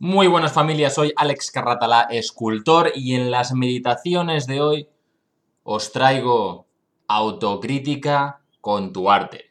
[0.00, 4.88] Muy buenas familias, soy Alex Carratalá, escultor, y en las meditaciones de hoy
[5.64, 6.68] os traigo
[7.08, 9.46] autocrítica con tu arte.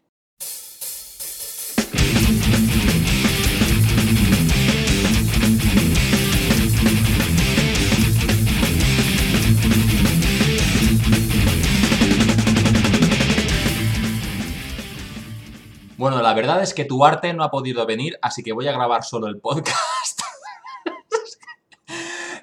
[15.98, 18.72] Bueno, la verdad es que tu arte no ha podido venir, así que voy a
[18.72, 20.17] grabar solo el podcast.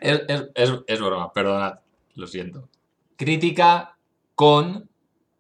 [0.04, 1.80] Es, broma, perdonad,
[2.14, 2.68] lo siento.
[3.16, 3.96] Crítica
[4.34, 4.88] con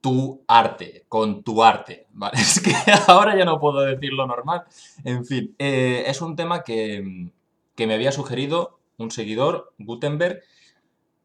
[0.00, 2.40] tu arte, con tu arte, ¿vale?
[2.40, 2.72] Es que
[3.08, 4.64] ahora ya no puedo decirlo normal.
[5.04, 7.30] En fin, eh, es un tema que,
[7.76, 10.40] me había sugerido un seguidor, Gutenberg,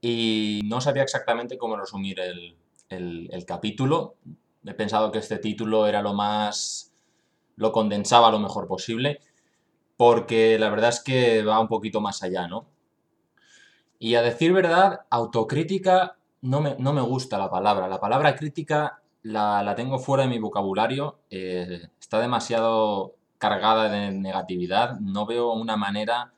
[0.02, 2.56] y no sabía exactamente cómo resumir el,
[2.90, 4.16] el capítulo
[4.66, 6.94] he pensado que este título era lo más...
[7.56, 9.20] lo condensaba lo mejor posible,
[9.98, 12.68] porque la verdad es que va un poquito más allá, ¿no?
[14.00, 17.88] Y a decir verdad, autocrítica no me, no me gusta la palabra.
[17.88, 25.00] La palabra crítica la, tengo fuera de mi vocabulario, eh, está demasiado cargada de negatividad,
[25.00, 26.34] no veo una manera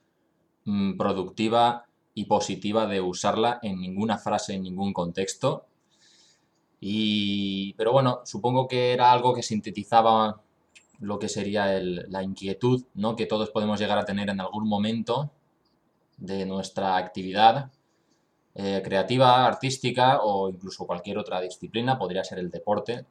[0.66, 5.66] mm, productiva y positiva de usarla en ninguna frase, en ningún contexto.
[6.80, 10.42] Y, pero bueno, supongo que era algo que sintetizaba
[11.00, 13.16] lo que sería la inquietud ¿no?
[13.16, 15.32] que todos podemos llegar a tener en algún momento
[16.22, 17.72] de nuestra actividad
[18.54, 23.06] eh, creativa, artística o incluso cualquier otra disciplina, podría ser el deporte.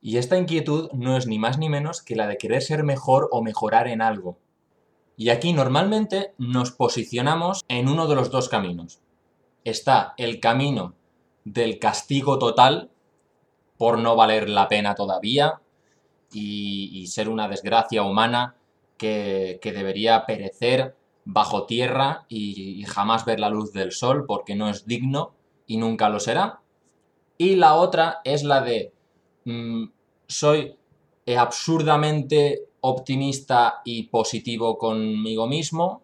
[0.00, 3.28] Y esta inquietud no es ni más ni menos que la de querer ser mejor
[3.32, 4.38] o mejorar en algo.
[5.16, 9.00] Y aquí normalmente nos posicionamos en uno de los dos caminos.
[9.64, 10.94] Está el camino
[11.44, 12.90] del castigo total
[13.76, 15.60] por no valer la pena todavía
[16.32, 18.56] y, ser una desgracia humana
[18.96, 24.86] que, debería perecer bajo tierra y, jamás ver la luz del sol porque no es
[24.86, 25.34] digno
[25.66, 26.60] y nunca lo será.
[27.38, 28.92] Y la otra es la de
[29.44, 29.84] mm,
[30.26, 30.76] soy
[31.36, 36.02] absurdamente optimista y positivo conmigo mismo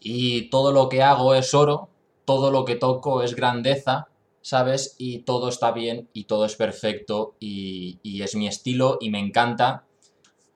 [0.00, 1.88] y todo lo que hago es oro,
[2.24, 4.08] todo lo que toco es grandeza
[4.46, 4.94] ¿sabes?
[4.96, 9.85] Y todo está bien y todo es perfecto y, es mi estilo y me encanta.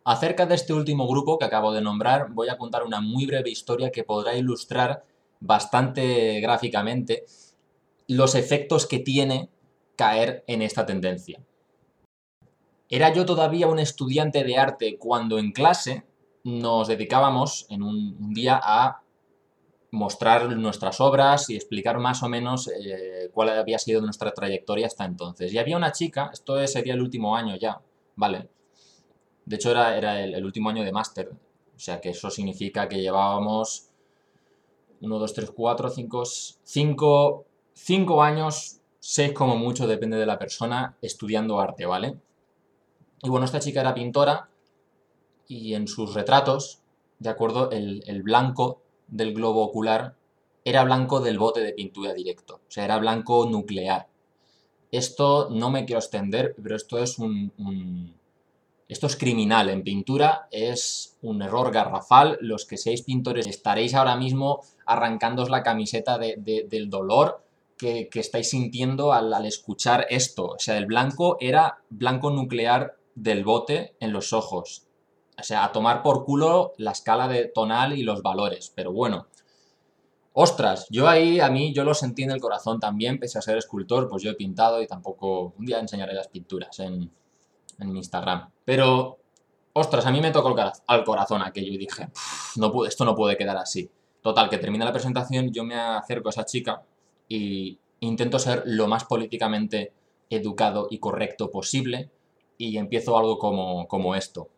[0.04, 3.50] Acerca de este último grupo que acabo de nombrar, voy a contar una muy breve
[3.50, 5.04] historia que podrá ilustrar
[5.40, 7.24] bastante gráficamente
[8.08, 9.50] los efectos que tiene
[9.96, 11.40] caer en esta tendencia.
[12.88, 16.04] Era yo todavía un estudiante de arte cuando en clase
[16.42, 19.02] nos dedicábamos en un día a
[19.92, 25.04] mostrar nuestras obras y explicar más o menos eh, cuál había sido nuestra trayectoria hasta
[25.04, 25.52] entonces.
[25.52, 27.80] Y había una chica, esto sería el último año ya,
[28.16, 28.48] ¿vale?
[29.50, 33.00] De hecho era, era el, último año de máster, o sea que eso significa que
[33.00, 33.88] llevábamos
[35.00, 36.24] 1, 2, 3, 4, 5,
[36.62, 42.16] 5, 5 años, 6 como mucho, depende de la persona, estudiando arte, ¿vale?
[43.24, 44.48] Y bueno, esta chica era pintora
[45.48, 46.82] y en sus retratos,
[47.18, 50.14] de acuerdo, el, el blanco del globo ocular
[50.64, 54.06] era blanco del bote de pintura directo, o sea, era blanco nuclear.
[54.92, 58.14] Esto no me quiero extender, pero esto es un,
[58.90, 59.68] esto es criminal.
[59.68, 62.38] En pintura es un error garrafal.
[62.40, 67.44] Los que seáis pintores estaréis ahora mismo arrancándoos la camiseta del dolor
[67.78, 70.46] que, estáis sintiendo al, al, escuchar esto.
[70.46, 74.88] O sea, el blanco era blanco nuclear del bote en los ojos.
[75.38, 78.72] O sea, a tomar por culo la escala de tonal y los valores.
[78.74, 79.28] Pero bueno.
[80.32, 83.56] Ostras, yo ahí, a mí, yo lo sentí en el corazón también, pese a ser
[83.56, 85.54] escultor, pues yo he pintado y tampoco...
[85.58, 87.10] Un día enseñaré las pinturas en,
[87.86, 88.50] mi Instagram.
[88.64, 89.18] Pero,
[89.72, 90.54] ostras, a mí me tocó
[90.86, 92.08] al corazón aquello y dije,
[92.56, 93.90] no esto no puede quedar así.
[94.22, 96.82] Total, que termina la presentación, yo me acerco a esa chica
[97.28, 99.92] y intento ser lo más políticamente
[100.28, 102.10] educado y correcto posible
[102.58, 104.48] y empiezo algo como, como esto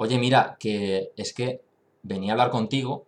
[0.00, 1.60] oye, mira, que es que
[2.02, 3.06] venía a hablar contigo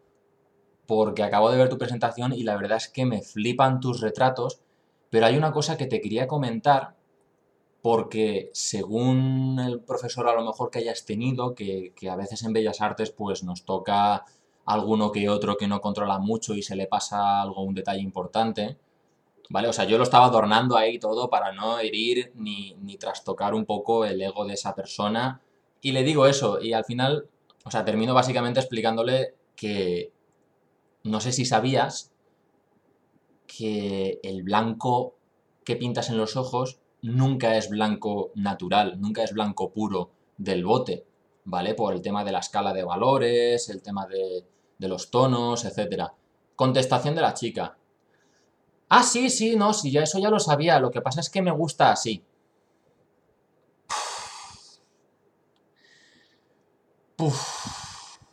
[0.86, 4.60] porque acabo de ver tu presentación y la verdad es que me flipan tus retratos,
[5.08, 6.94] pero hay una cosa que te quería comentar
[7.82, 12.80] porque según el profesor a lo mejor que hayas tenido, que, a veces en Bellas
[12.80, 14.24] Artes pues nos toca
[14.64, 18.78] alguno que otro que no controla mucho y se le pasa algo, un detalle importante,
[19.50, 19.66] ¿vale?
[19.66, 23.66] O sea, yo lo estaba adornando ahí todo para no herir ni, ni trastocar un
[23.66, 25.42] poco el ego de esa persona
[25.80, 27.26] y le digo eso, y al final,
[27.64, 30.12] o sea, termino básicamente explicándole que
[31.02, 32.12] no sé si sabías
[33.48, 35.16] que el blanco
[35.64, 41.04] que pintas en los ojos nunca es blanco natural, nunca es blanco puro del bote.
[41.44, 41.74] ¿vale?
[41.74, 44.44] Por el tema de la escala de valores, el tema de,
[44.78, 46.10] de los tonos, etc.
[46.56, 47.76] Contestación de la chica.
[48.88, 51.42] Ah, sí, sí, no, sí, ya eso ya lo sabía, lo que pasa es que
[51.42, 52.22] me gusta así.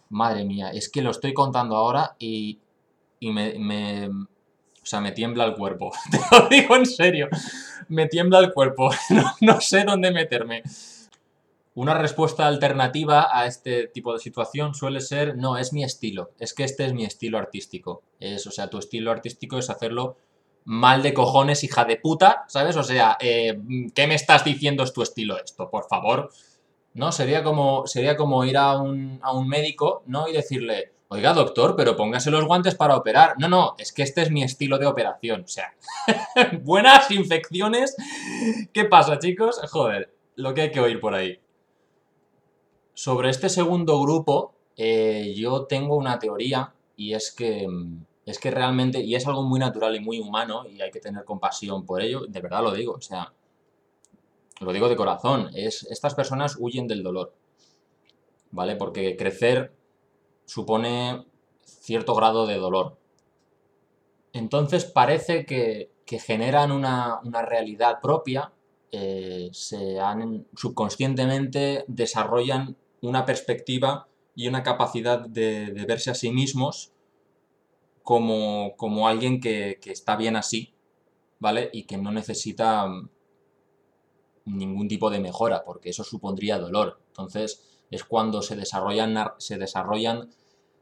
[0.09, 2.59] madre mía, es que lo estoy contando ahora y,
[3.19, 4.09] y me,
[4.89, 5.91] sea, me tiembla el cuerpo.
[6.11, 7.29] Te lo digo en serio.
[7.87, 8.89] Me tiembla el cuerpo.
[9.41, 10.63] No, sé dónde meterme.
[11.75, 16.31] Una respuesta alternativa a este tipo de situación suele ser, no, es mi estilo.
[16.39, 18.01] Es que este es mi estilo artístico.
[18.19, 20.17] Es, o sea, tu estilo artístico es hacerlo
[20.65, 22.75] mal de cojones, hija de puta, ¿sabes?
[22.75, 23.57] O sea, eh,
[23.95, 25.69] ¿qué me estás diciendo es tu estilo esto?
[25.69, 26.31] Por favor.
[26.93, 27.11] ¿no?
[27.11, 30.27] Sería como, sería como ir a un, a un médico, ¿no?
[30.27, 33.35] Y decirle, oiga, doctor, pero póngase los guantes para operar.
[33.39, 35.41] No, no, es que este es mi estilo de operación.
[35.41, 35.73] O sea,
[36.61, 37.95] buenas infecciones.
[38.71, 39.59] ¿Qué pasa, chicos?
[39.71, 41.39] Joder, lo que hay que oír por ahí.
[42.93, 47.67] Sobre este segundo grupo, eh, yo tengo una teoría y es que,
[48.25, 51.23] es que realmente, y es algo muy natural y muy humano y hay que tener
[51.23, 53.33] compasión por ello, de verdad lo digo, o sea,
[54.59, 57.33] lo digo de corazón, es estas personas huyen del dolor,
[58.51, 58.75] ¿vale?
[58.75, 59.71] Porque crecer
[60.49, 61.25] supone
[61.63, 62.97] cierto grado de dolor.
[64.33, 68.51] Entonces parece que, generan una, realidad propia,
[68.91, 76.93] eh, se han, subconscientemente desarrollan una perspectiva y una capacidad de, verse a sí mismos
[78.01, 80.73] como, como alguien que, que, está bien así,
[81.37, 81.69] ¿vale?
[81.71, 82.87] Y que no necesita
[84.45, 86.99] ningún tipo de mejora, porque eso supondría dolor.
[87.09, 90.29] Entonces es cuando se desarrollan, se desarrollan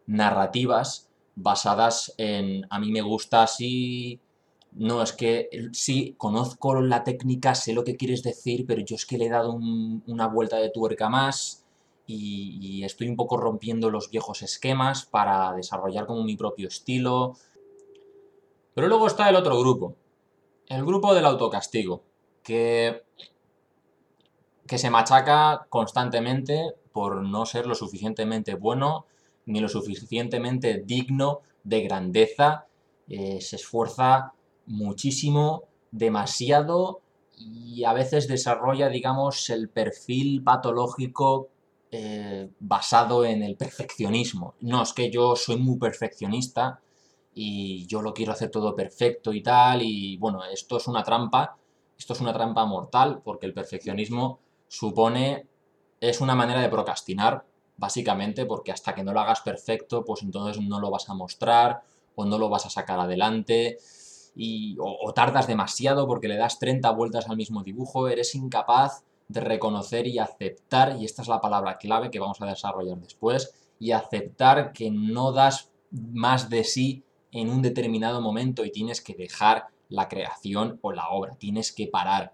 [0.05, 4.19] narrativas basadas en a mí me gusta así,
[4.71, 9.05] no, es que sí, conozco la técnica, sé lo que quieres decir, pero yo es
[9.05, 11.65] que le he dado una vuelta de tuerca más
[12.05, 17.33] y, y, estoy un poco rompiendo los viejos esquemas para desarrollar como mi propio estilo.
[18.73, 19.95] Pero luego está el otro grupo,
[20.67, 22.03] el grupo del autocastigo,
[22.43, 23.03] que
[24.67, 29.05] que se machaca constantemente por no ser lo suficientemente bueno
[29.45, 32.65] ni lo suficientemente digno de grandeza.
[33.07, 34.33] Eh, se esfuerza
[34.65, 37.01] muchísimo, demasiado
[37.37, 41.49] y a veces desarrolla, digamos, el perfil patológico
[41.91, 44.55] eh, basado en el perfeccionismo.
[44.61, 46.81] No, es que yo soy muy perfeccionista
[47.35, 51.57] y yo lo quiero hacer todo perfecto y tal, y bueno, esto es una trampa,
[51.95, 55.45] esto es una trampa mortal porque el perfeccionismo supone,
[55.99, 57.45] es una manera de procrastinar,
[57.77, 61.81] básicamente, porque hasta que no lo hagas perfecto, pues entonces no lo vas a mostrar
[62.15, 63.77] o no lo vas a sacar adelante.
[64.35, 69.41] Y, o, tardas demasiado porque le das 30 vueltas al mismo dibujo, eres incapaz de
[69.41, 73.91] reconocer y aceptar, y esta es la palabra clave que vamos a desarrollar después, y
[73.91, 79.67] aceptar que no das más de sí en un determinado momento y tienes que dejar
[79.89, 82.33] la creación o la obra, tienes que parar,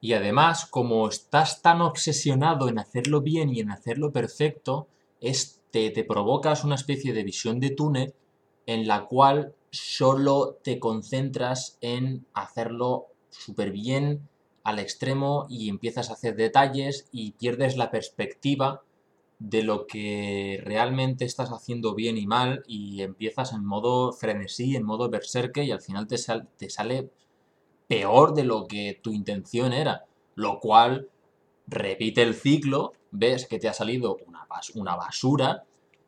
[0.00, 4.88] y además, como estás tan obsesionado en hacerlo bien y en hacerlo perfecto,
[5.20, 8.14] es, te, provocas una especie de visión de túnel
[8.66, 14.28] en la cual solo te concentras en hacerlo súper bien
[14.64, 18.82] al extremo y empiezas a hacer detalles y pierdes la perspectiva
[19.38, 24.84] de lo que realmente estás haciendo bien y mal y empiezas en modo frenesí, en
[24.84, 26.16] modo berserke y al final te,
[26.56, 27.10] te sale
[27.90, 30.04] peor de lo que tu intención era,
[30.36, 31.08] lo cual
[31.66, 34.16] repite el ciclo, ves que te ha salido
[34.76, 35.64] una, basura,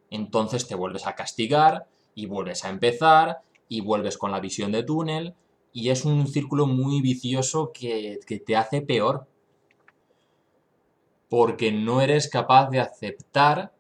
[0.08, 4.84] entonces te vuelves a castigar y vuelves a empezar y vuelves con la visión de
[4.84, 5.34] túnel
[5.72, 9.26] y es un círculo muy vicioso que, que te hace peor.
[11.28, 13.72] Porque no eres capaz de aceptar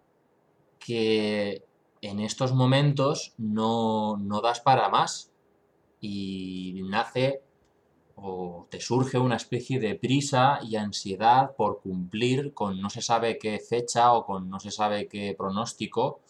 [0.80, 1.62] que
[2.00, 5.30] en estos momentos no, no das para más
[6.00, 7.42] y nace
[8.22, 13.38] o te surge una especie de prisa y ansiedad por cumplir con no se sabe
[13.38, 16.20] qué fecha o con no se sabe qué pronóstico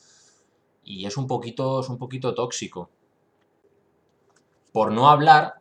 [0.85, 2.91] y es un poquito, es un poquito tóxico.
[4.73, 5.55] Por no hablar,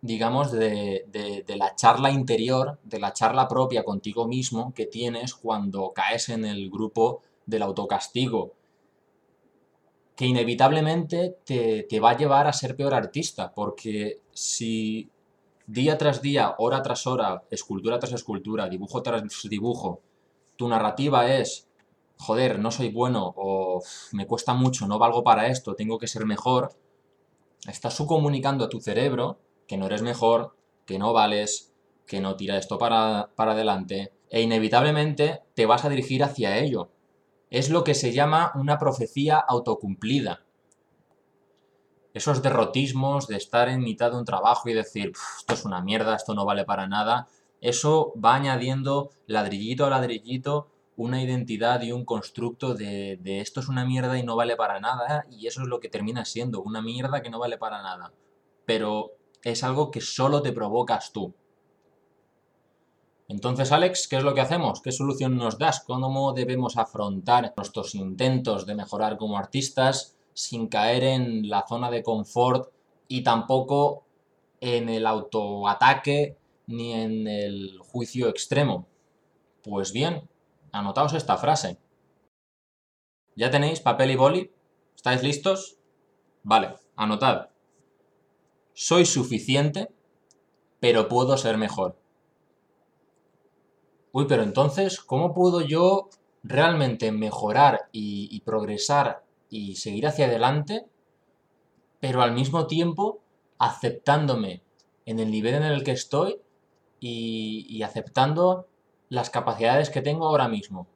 [0.00, 5.92] digamos, de, de, la charla interior, de la charla propia contigo mismo que tienes cuando
[5.92, 8.52] caes en el grupo del autocastigo,
[10.16, 15.10] que inevitablemente te, te va a llevar a ser peor artista, porque si
[15.66, 20.00] día tras día, hora tras hora, escultura tras escultura, dibujo tras dibujo,
[20.56, 21.68] tu narrativa es,
[22.18, 23.82] joder, no soy bueno o
[24.12, 26.70] me cuesta mucho, no valgo para esto, tengo que ser mejor,
[27.68, 31.74] estás subcomunicando a tu cerebro que no eres mejor, que no vales,
[32.06, 36.90] que no tira esto para, para adelante, e inevitablemente te vas a dirigir hacia ello.
[37.50, 40.45] Es lo que se llama una profecía autocumplida.
[42.16, 46.16] Esos derrotismos de estar en mitad de un trabajo y decir, esto es una mierda,
[46.16, 47.28] esto no vale para nada,
[47.60, 53.84] eso va añadiendo ladrillito a ladrillito una identidad y un constructo de, esto es una
[53.84, 57.20] mierda y no vale para nada y eso es lo que termina siendo, una mierda
[57.20, 58.14] que no vale para nada.
[58.64, 59.12] Pero
[59.44, 61.34] es algo que solo te provocas tú.
[63.28, 64.80] Entonces, Alex, ¿qué es lo que hacemos?
[64.80, 65.84] ¿Qué solución nos das?
[65.86, 72.02] ¿Cómo debemos afrontar nuestros intentos de mejorar como artistas sin caer en la zona de
[72.02, 72.70] confort
[73.08, 74.04] y tampoco
[74.60, 78.86] en el autoataque ni en el juicio extremo?
[79.62, 80.28] Pues bien,
[80.72, 81.78] anotaos esta frase.
[83.34, 84.52] ¿Ya tenéis papel y boli?
[84.94, 85.78] ¿Estáis listos?
[86.42, 87.48] Vale, anotad.
[88.74, 89.88] Soy suficiente,
[90.80, 91.98] pero puedo ser mejor.
[94.12, 96.08] Uy, pero entonces, ¿cómo puedo yo
[96.42, 99.25] realmente mejorar y, progresar
[99.56, 100.86] y seguir hacia adelante,
[101.98, 103.22] pero al mismo tiempo
[103.58, 104.62] aceptándome
[105.06, 106.40] en el nivel en el que estoy
[107.00, 108.68] y, y, aceptando
[109.08, 110.88] las capacidades que tengo ahora mismo.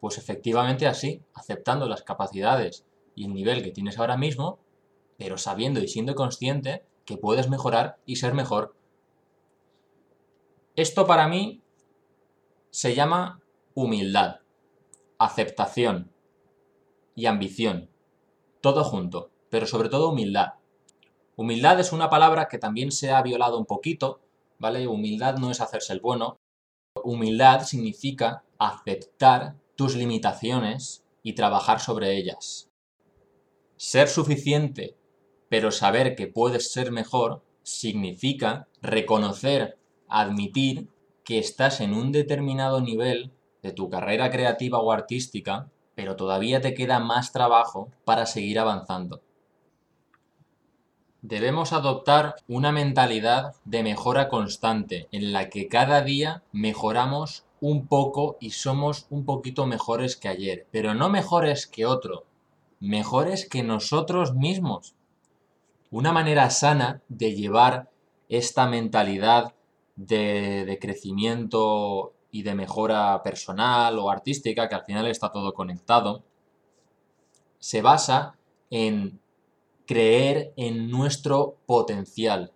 [0.00, 4.58] Pues efectivamente así, aceptando las capacidades y el nivel que tienes ahora mismo,
[5.16, 8.74] pero sabiendo y siendo consciente que puedes mejorar y ser mejor.
[10.76, 11.62] Esto para mí
[12.70, 13.40] se llama
[13.74, 14.40] humildad,
[15.18, 16.12] aceptación
[17.18, 17.90] y ambición.
[18.60, 20.52] Todo junto, pero sobre todo humildad.
[21.34, 24.20] Humildad es una palabra que también se ha violado un poquito,
[24.60, 24.86] ¿vale?
[24.86, 26.36] Humildad no es hacerse el bueno.
[27.02, 32.70] Humildad significa aceptar tus limitaciones y trabajar sobre ellas.
[33.76, 34.96] Ser suficiente,
[35.48, 39.76] pero saber que puedes ser mejor, significa reconocer,
[40.08, 40.88] admitir
[41.24, 45.68] que estás en un determinado nivel de tu carrera creativa o artística,
[45.98, 49.20] pero todavía te queda más trabajo para seguir avanzando.
[51.22, 58.36] Debemos adoptar una mentalidad de mejora constante, en la que cada día mejoramos un poco
[58.38, 62.26] y somos un poquito mejores que ayer, pero no mejores que otro,
[62.78, 64.94] mejores que nosotros mismos.
[65.90, 67.90] Una manera sana de llevar
[68.28, 69.52] esta mentalidad
[69.96, 76.22] de, crecimiento y de mejora personal o artística, que al final está todo conectado,
[77.58, 78.36] se basa
[78.70, 79.20] en
[79.86, 82.52] creer en nuestro potencial,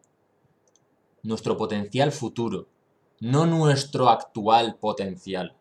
[1.23, 2.69] nuestro potencial futuro,
[3.21, 5.57] no nuestro actual potencial.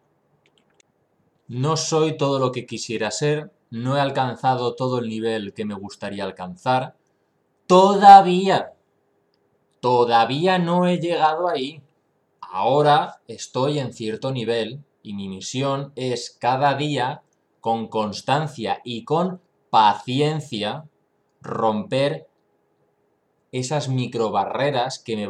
[1.48, 5.76] No soy todo lo que quisiera ser, no he alcanzado todo el nivel que me
[5.76, 6.96] gustaría alcanzar,
[7.68, 8.74] todavía
[9.82, 11.82] Todavía no he llegado ahí.
[12.54, 17.24] Ahora estoy en cierto nivel y mi misión es cada día,
[17.62, 19.40] con constancia y con
[19.70, 20.84] paciencia,
[21.42, 22.28] romper
[23.54, 25.28] esas microbarreras que me,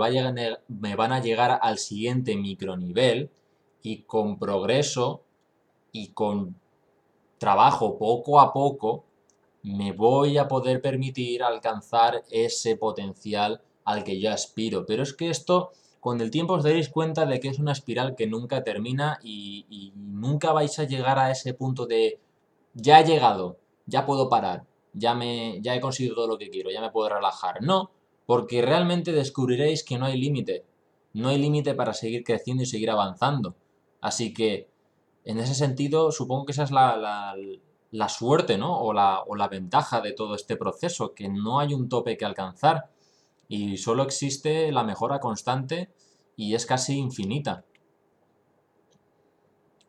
[0.68, 3.30] me van a llegar al siguiente micronivel
[3.84, 5.22] y con progreso
[5.92, 6.60] y con
[7.38, 9.06] trabajo poco a poco
[9.62, 14.88] me voy a poder permitir alcanzar ese potencial al que yo aspiro.
[14.88, 15.72] Pero es que esto,
[16.02, 19.94] con el tiempo os daréis cuenta de que es una espiral que nunca termina y,
[19.96, 22.20] nunca vais a llegar a ese punto de
[22.74, 26.72] ya he llegado, ya puedo parar, ya, me, ya he conseguido todo lo que quiero,
[26.72, 27.62] ya me puedo relajar.
[27.62, 27.92] No,
[28.26, 30.66] porque realmente descubriréis que no hay límite.
[31.14, 33.56] No hay límite para seguir creciendo y seguir avanzando.
[34.00, 34.70] Así que,
[35.26, 37.36] en ese sentido, supongo que esa es la,
[37.92, 38.80] la, suerte, ¿no?
[38.80, 42.26] O la, o la ventaja de todo este proceso, que no hay un tope que
[42.26, 42.90] alcanzar
[43.52, 45.90] y solo existe la mejora constante
[46.38, 47.66] y es casi infinita.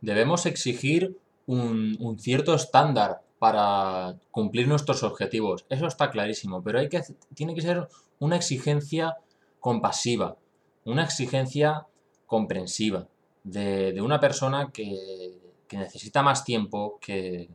[0.00, 1.16] Debemos exigir
[1.46, 5.64] un, cierto estándar para cumplir nuestros objetivos.
[5.68, 7.02] Eso está clarísimo, pero hay que,
[7.36, 7.86] tiene que ser
[8.18, 9.18] una exigencia
[9.60, 10.36] compasiva,
[10.84, 11.86] una exigencia
[12.26, 13.06] comprensiva
[13.44, 15.38] de, una persona que,
[15.70, 17.48] necesita más tiempo, que,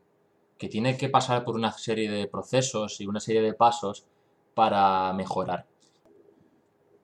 [0.58, 4.06] que tiene que pasar por una serie de procesos y una serie de pasos
[4.54, 5.66] para mejorar.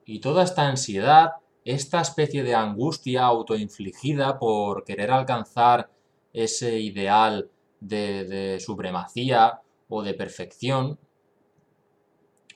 [0.06, 1.34] Y toda esta ansiedad,
[1.66, 5.90] esta especie de angustia autoinfligida por querer alcanzar
[6.34, 11.00] ese ideal de, supremacía o de perfección,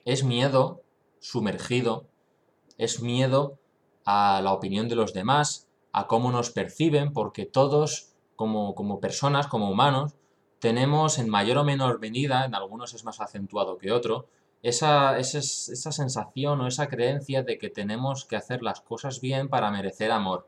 [0.06, 0.82] es miedo
[1.20, 2.08] sumergido,
[2.78, 3.60] es miedo
[4.06, 9.48] a la opinión de los demás, a cómo nos perciben, porque todos como, como personas,
[9.48, 10.16] como humanos,
[10.60, 14.28] tenemos en mayor o menor medida, en algunos es más acentuado que otro,
[14.64, 19.72] esa, esa, sensación o esa creencia de que tenemos que hacer las cosas bien para
[19.72, 20.48] merecer amor.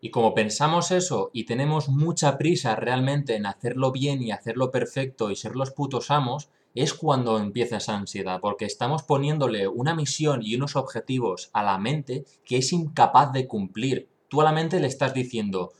[0.00, 5.30] Y como pensamos eso y tenemos mucha prisa realmente en hacerlo bien y hacerlo perfecto
[5.30, 10.40] y ser los putos amos, es cuando empieza esa ansiedad, porque estamos poniéndole una misión
[10.42, 14.08] y unos objetivos a la mente que es incapaz de cumplir.
[14.28, 15.72] Tú a la mente le estás diciendo,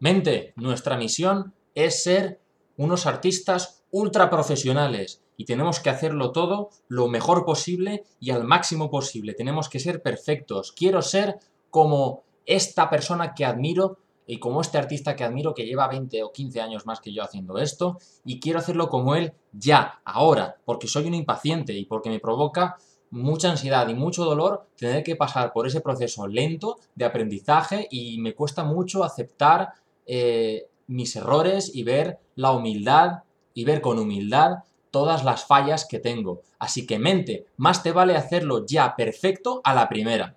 [0.00, 2.40] mente, nuestra misión es ser
[2.76, 8.90] unos artistas ultra profesionales y tenemos que hacerlo todo lo mejor posible y al máximo
[8.90, 9.34] posible.
[9.34, 10.72] Tenemos que ser perfectos.
[10.72, 11.36] Quiero ser
[11.70, 16.32] como esta persona que admiro y como este artista que admiro que lleva 20 o
[16.32, 20.88] 15 años más que yo haciendo esto y quiero hacerlo como él ya, ahora, porque
[20.88, 22.76] soy un impaciente y porque me provoca
[23.10, 28.18] mucha ansiedad y mucho dolor tener que pasar por ese proceso lento de aprendizaje y
[28.18, 29.74] me cuesta mucho aceptar
[30.06, 33.22] eh, mis errores y ver la humildad
[33.52, 34.64] y ver con humildad
[34.94, 36.42] todas las fallas que tengo.
[36.56, 40.36] Así que mente, más te vale hacerlo ya perfecto a la primera.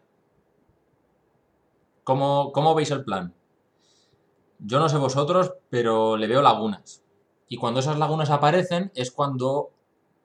[2.04, 3.36] ¿Cómo, cómo veis el plan?
[4.58, 7.04] Yo no sé vosotros, pero le veo lagunas.
[7.48, 9.70] Y cuando esas lagunas aparecen es cuando,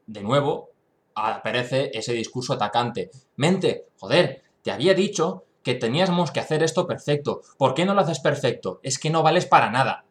[0.06, 0.70] de nuevo,
[1.14, 3.10] aparece ese discurso atacante.
[3.36, 7.42] Mente, joder, te había dicho que teníamos que hacer esto perfecto.
[7.58, 8.80] ¿Por qué no lo haces perfecto?
[8.82, 10.06] Es que no vales para nada.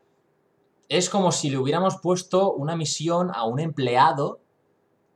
[0.91, 4.41] Es como si le hubiéramos puesto una misión a un empleado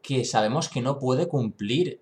[0.01, 1.99] que sabemos que no puede cumplir,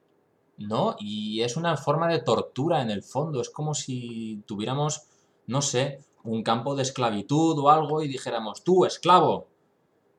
[0.59, 0.95] ¿no?
[0.99, 3.41] Y es una forma de tortura en el fondo.
[3.41, 5.07] Es como si tuviéramos,
[5.47, 9.47] no sé, un campo de esclavitud o algo y dijéramos, tú, esclavo,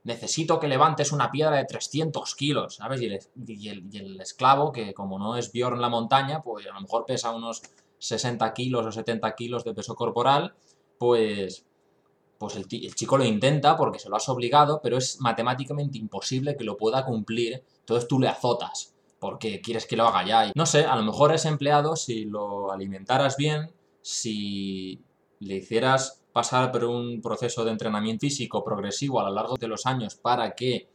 [0.02, 3.02] necesito que levantes una piedra de 300 kilos, ¿sabes?
[3.02, 7.30] Y el, esclavo, que como no es Bjorn la montaña, pues a lo mejor pesa
[7.30, 7.62] unos
[7.98, 10.56] 60 kilos o 70 kilos de peso corporal,
[10.98, 11.64] pues,
[12.38, 16.64] pues el, chico lo intenta porque se lo has obligado, pero es matemáticamente imposible que
[16.64, 20.52] lo pueda cumplir, entonces tú le azotas porque quieres que lo haga ya.
[20.54, 23.72] No sé, a lo mejor ese empleado, si lo alimentaras bien,
[24.02, 25.02] si
[25.40, 29.86] le hicieras pasar por un proceso de entrenamiento físico progresivo a lo largo de los
[29.86, 30.88] años para que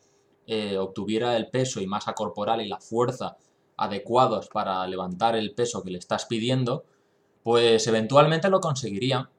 [0.45, 3.37] eh, obtuviera el peso y masa corporal y la fuerza
[3.77, 6.83] adecuados para levantar el peso que le estás pidiendo,
[7.41, 9.29] pues eventualmente lo conseguiría.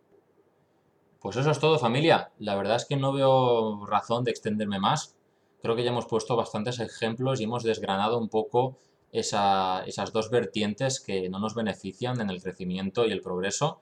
[1.21, 2.33] Pues eso es todo familia.
[2.39, 5.17] La verdad es que no veo razón de extenderme más.
[5.63, 8.79] Creo que ya hemos puesto bastantes ejemplos y hemos desgranado un poco
[9.13, 13.81] esas dos vertientes que no nos benefician en el crecimiento y el progreso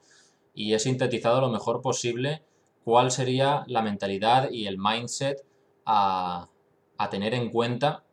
[0.53, 2.43] y he sintetizado lo mejor posible
[2.83, 5.45] cuál sería la mentalidad y el mindset
[5.85, 6.49] a,
[7.09, 8.03] tener en cuenta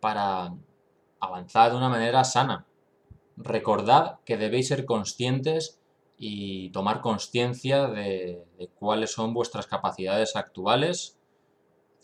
[0.00, 0.54] para
[1.18, 2.66] avanzar de una manera sana.
[3.36, 5.75] Recordad que debéis ser conscientes
[6.16, 8.44] y tomar conciencia de,
[8.78, 11.18] cuáles son vuestras capacidades actuales,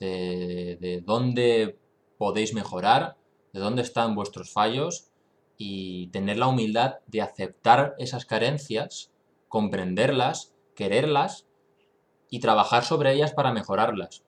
[0.00, 1.78] de, de, dónde
[2.18, 3.16] podéis mejorar,
[3.52, 5.08] de dónde están vuestros fallos
[5.56, 9.12] y tener la humildad de aceptar esas carencias
[9.52, 11.46] comprenderlas, quererlas
[12.30, 14.24] y trabajar sobre ellas para mejorarlas.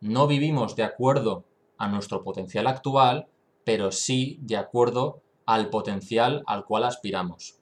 [0.00, 1.44] No vivimos de acuerdo
[1.76, 3.28] a nuestro potencial actual,
[3.64, 7.58] pero sí de acuerdo al potencial al cual aspiramos.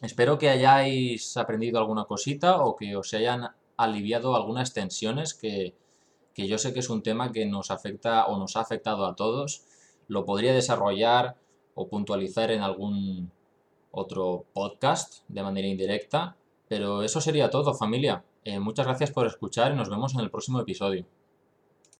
[0.00, 5.74] Espero que hayáis aprendido alguna cosita o que os hayan aliviado algunas tensiones que,
[6.34, 9.16] que yo sé que es un tema que nos afecta o nos ha afectado a
[9.16, 9.64] todos.
[10.06, 11.36] Lo podría desarrollar
[11.74, 13.32] o puntualizar en algún
[13.90, 16.36] otro podcast de manera indirecta.
[16.68, 18.24] Pero eso sería todo, familia.
[18.44, 21.06] Eh, muchas gracias por escuchar y nos vemos en el próximo episodio.